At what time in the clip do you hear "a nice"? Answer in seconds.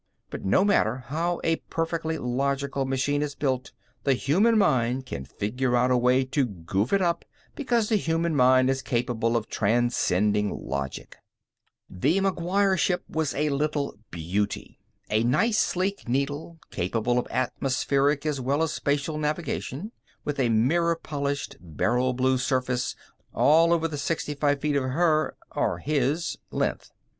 15.11-15.59